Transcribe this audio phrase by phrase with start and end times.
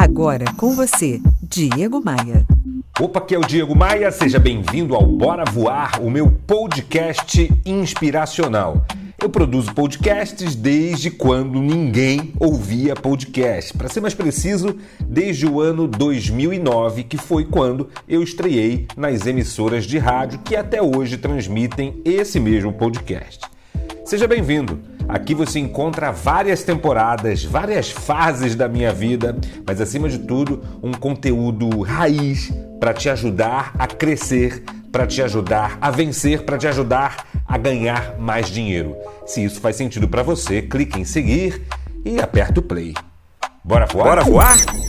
[0.00, 2.46] Agora com você, Diego Maia.
[3.00, 8.86] Opa, aqui é o Diego Maia, seja bem-vindo ao Bora Voar, o meu podcast inspiracional.
[9.20, 13.76] Eu produzo podcasts desde quando ninguém ouvia podcast.
[13.76, 19.84] Para ser mais preciso, desde o ano 2009, que foi quando eu estreiei nas emissoras
[19.84, 23.40] de rádio que até hoje transmitem esse mesmo podcast.
[24.04, 24.78] Seja bem-vindo.
[25.08, 29.34] Aqui você encontra várias temporadas, várias fases da minha vida,
[29.66, 35.78] mas acima de tudo, um conteúdo raiz para te ajudar a crescer, para te ajudar
[35.80, 38.94] a vencer, para te ajudar a ganhar mais dinheiro.
[39.26, 41.62] Se isso faz sentido para você, clique em seguir
[42.04, 42.92] e aperta o play.
[43.64, 44.04] Bora voar?
[44.04, 44.87] Bora voar?